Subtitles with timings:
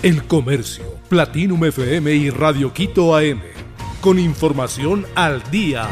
[0.00, 3.40] El Comercio, Platinum FM y Radio Quito AM.
[4.00, 5.90] Con información al día.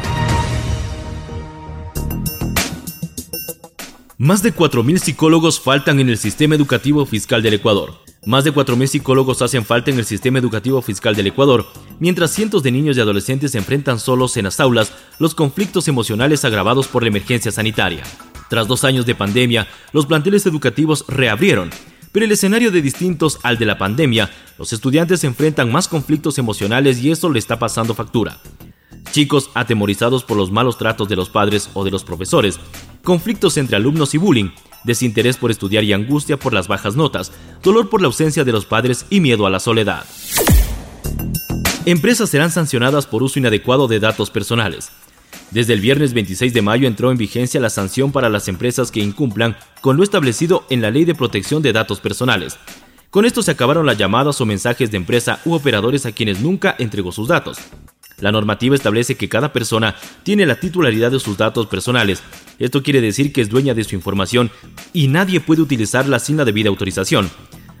[4.17, 7.95] Más de 4.000 psicólogos faltan en el sistema educativo fiscal del Ecuador.
[8.25, 11.65] Más de 4.000 psicólogos hacen falta en el sistema educativo fiscal del Ecuador,
[11.99, 16.87] mientras cientos de niños y adolescentes enfrentan solos en las aulas los conflictos emocionales agravados
[16.87, 18.03] por la emergencia sanitaria.
[18.49, 21.71] Tras dos años de pandemia, los planteles educativos reabrieron
[22.17, 26.97] pero el escenario de distintos al de la pandemia, los estudiantes enfrentan más conflictos emocionales
[26.97, 28.39] y eso le está pasando factura.
[29.11, 32.59] Chicos atemorizados por los malos tratos de los padres o de los profesores,
[33.03, 34.49] conflictos entre alumnos y bullying,
[34.83, 38.65] desinterés por estudiar y angustia por las bajas notas, dolor por la ausencia de los
[38.65, 40.03] padres y miedo a la soledad.
[41.85, 44.89] Empresas serán sancionadas por uso inadecuado de datos personales.
[45.51, 48.99] Desde el viernes 26 de mayo entró en vigencia la sanción para las empresas que
[48.99, 52.57] incumplan con lo establecido en la Ley de Protección de Datos Personales.
[53.09, 56.75] Con esto se acabaron las llamadas o mensajes de empresa u operadores a quienes nunca
[56.77, 57.57] entregó sus datos.
[58.19, 62.21] La normativa establece que cada persona tiene la titularidad de sus datos personales.
[62.59, 64.51] Esto quiere decir que es dueña de su información
[64.91, 67.29] y nadie puede utilizarla sin la debida autorización.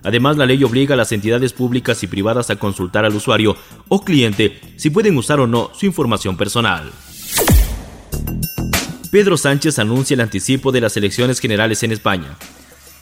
[0.03, 3.57] Además, la ley obliga a las entidades públicas y privadas a consultar al usuario
[3.89, 6.91] o cliente si pueden usar o no su información personal.
[9.17, 12.37] Pedro Sánchez anuncia el anticipo de las elecciones generales en España.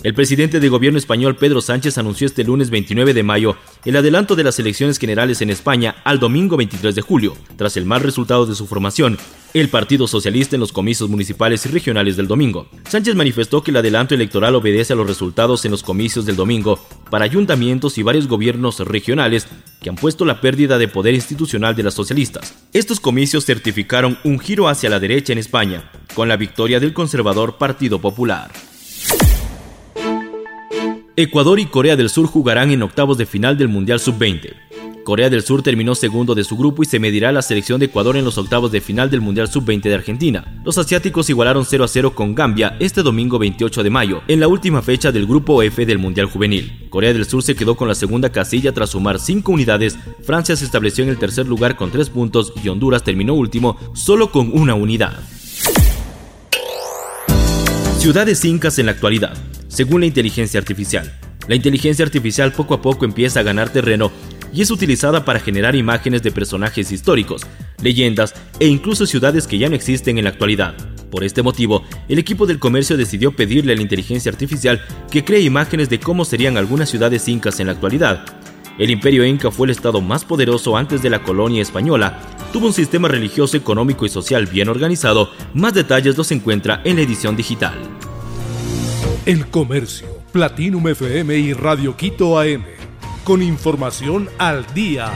[0.02, 4.38] El presidente de gobierno español Pedro Sánchez anunció este lunes 29 de mayo el adelanto
[4.38, 8.46] de las elecciones generales en España al domingo 23 de julio, tras el mal resultado
[8.46, 9.18] de su formación,
[9.54, 12.68] el Partido Socialista en los comicios municipales y regionales del domingo.
[12.88, 16.80] Sánchez manifestó que el adelanto electoral obedece a los resultados en los comicios del domingo
[17.10, 19.48] para ayuntamientos y varios gobiernos regionales
[19.82, 22.54] que han puesto la pérdida de poder institucional de las socialistas.
[22.74, 27.58] Estos comicios certificaron un giro hacia la derecha en España, con la victoria del conservador
[27.58, 28.52] Partido Popular.
[31.18, 34.54] Ecuador y Corea del Sur jugarán en octavos de final del Mundial Sub-20.
[35.04, 37.86] Corea del Sur terminó segundo de su grupo y se medirá a la selección de
[37.86, 40.62] Ecuador en los octavos de final del Mundial Sub-20 de Argentina.
[40.66, 44.48] Los asiáticos igualaron 0 a 0 con Gambia este domingo 28 de mayo, en la
[44.48, 46.88] última fecha del grupo F del Mundial Juvenil.
[46.90, 50.66] Corea del Sur se quedó con la segunda casilla tras sumar 5 unidades, Francia se
[50.66, 54.74] estableció en el tercer lugar con 3 puntos y Honduras terminó último solo con una
[54.74, 55.14] unidad.
[58.06, 59.36] Ciudades incas en la actualidad
[59.68, 61.12] según la inteligencia artificial.
[61.48, 64.12] La inteligencia artificial poco a poco empieza a ganar terreno
[64.54, 67.42] y es utilizada para generar imágenes de personajes históricos,
[67.82, 70.76] leyendas e incluso ciudades que ya no existen en la actualidad.
[71.10, 75.42] Por este motivo, el equipo del comercio decidió pedirle a la inteligencia artificial que cree
[75.42, 78.24] imágenes de cómo serían algunas ciudades incas en la actualidad.
[78.78, 82.20] El imperio inca fue el estado más poderoso antes de la colonia española,
[82.52, 87.04] tuvo un sistema religioso, económico y social bien organizado, más detalles los encuentra en la
[87.04, 87.74] edición digital.
[89.26, 92.64] El Comercio, Platinum FM y Radio Quito AM.
[93.24, 95.12] Con información al día.